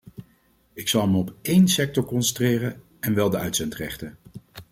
[0.73, 4.17] Ik zal me op één sector concentreren, en wel de uitzendrechten.